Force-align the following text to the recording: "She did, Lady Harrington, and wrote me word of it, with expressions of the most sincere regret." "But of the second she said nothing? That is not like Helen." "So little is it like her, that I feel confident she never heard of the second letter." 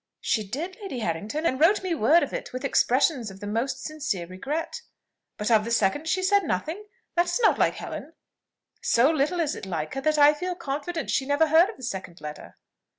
"She 0.19 0.43
did, 0.43 0.79
Lady 0.81 0.97
Harrington, 1.01 1.45
and 1.45 1.59
wrote 1.59 1.83
me 1.83 1.93
word 1.93 2.23
of 2.23 2.33
it, 2.33 2.51
with 2.51 2.65
expressions 2.65 3.29
of 3.29 3.39
the 3.39 3.45
most 3.45 3.83
sincere 3.83 4.25
regret." 4.25 4.81
"But 5.37 5.51
of 5.51 5.63
the 5.63 5.69
second 5.69 6.09
she 6.09 6.23
said 6.23 6.41
nothing? 6.43 6.85
That 7.13 7.27
is 7.27 7.39
not 7.43 7.59
like 7.59 7.75
Helen." 7.75 8.13
"So 8.81 9.11
little 9.11 9.39
is 9.39 9.53
it 9.55 9.67
like 9.67 9.93
her, 9.93 10.01
that 10.01 10.17
I 10.17 10.33
feel 10.33 10.55
confident 10.55 11.11
she 11.11 11.27
never 11.27 11.45
heard 11.49 11.69
of 11.69 11.77
the 11.77 11.83
second 11.83 12.19
letter." 12.19 12.55